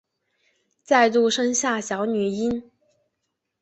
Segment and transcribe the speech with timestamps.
[0.81, 2.71] 再度生下小女婴